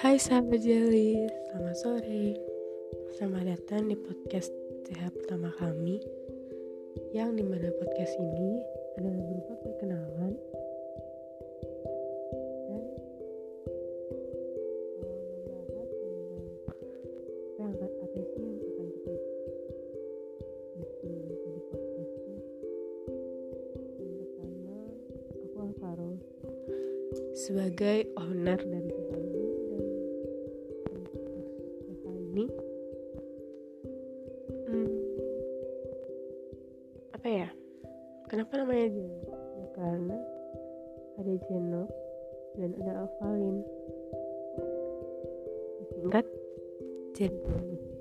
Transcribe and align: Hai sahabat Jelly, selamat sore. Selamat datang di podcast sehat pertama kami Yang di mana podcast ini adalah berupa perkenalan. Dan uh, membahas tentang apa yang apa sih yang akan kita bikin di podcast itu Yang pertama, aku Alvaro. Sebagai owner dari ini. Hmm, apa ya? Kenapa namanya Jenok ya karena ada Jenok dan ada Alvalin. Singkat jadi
Hai 0.00 0.16
sahabat 0.16 0.64
Jelly, 0.64 1.28
selamat 1.52 1.76
sore. 1.76 2.32
Selamat 3.12 3.44
datang 3.44 3.92
di 3.92 3.96
podcast 4.00 4.48
sehat 4.88 5.12
pertama 5.12 5.52
kami 5.60 6.00
Yang 7.12 7.36
di 7.36 7.44
mana 7.44 7.68
podcast 7.76 8.16
ini 8.16 8.56
adalah 8.96 9.20
berupa 9.20 9.54
perkenalan. 9.60 10.32
Dan 12.64 12.82
uh, 15.04 15.20
membahas 15.44 15.88
tentang 15.92 16.48
apa 16.72 16.84
yang 17.60 17.76
apa 18.00 18.20
sih 18.24 18.40
yang 18.40 18.56
akan 18.64 18.88
kita 18.88 19.12
bikin 20.80 21.12
di 21.28 21.36
podcast 21.44 22.08
itu 22.16 22.34
Yang 24.00 24.14
pertama, 24.24 24.76
aku 25.44 25.56
Alvaro. 25.60 26.12
Sebagai 27.36 28.08
owner 28.16 28.56
dari 28.56 29.01
ini. 32.32 32.48
Hmm, 34.64 34.88
apa 37.12 37.28
ya? 37.28 37.48
Kenapa 38.32 38.52
namanya 38.56 38.88
Jenok 38.88 39.40
ya 39.60 39.66
karena 39.76 40.16
ada 41.20 41.32
Jenok 41.44 41.90
dan 42.56 42.70
ada 42.80 42.92
Alvalin. 43.04 43.56
Singkat 45.92 46.26
jadi 47.12 47.91